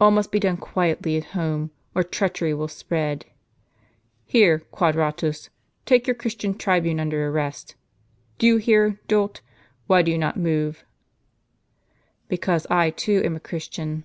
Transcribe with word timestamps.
All 0.00 0.10
must 0.10 0.32
be 0.32 0.40
done 0.40 0.56
quietly 0.56 1.18
at 1.18 1.24
home, 1.36 1.70
or 1.94 2.02
treachery 2.02 2.54
will 2.54 2.66
spread. 2.66 3.26
Here, 4.24 4.60
Quadratus, 4.70 5.50
take 5.84 6.06
your 6.06 6.14
Christian 6.14 6.54
tribune 6.56 6.98
under 6.98 7.28
arrest. 7.28 7.74
Do 8.38 8.46
you 8.46 8.56
hear, 8.56 8.98
dolt? 9.06 9.42
Why 9.86 10.00
do 10.00 10.10
you 10.10 10.16
not 10.16 10.38
move?"" 10.38 10.82
Because 12.30 12.66
I 12.70 12.88
too 12.88 13.20
am 13.22 13.36
a 13.36 13.38
Christian 13.40 14.04